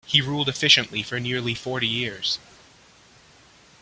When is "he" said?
0.07-0.19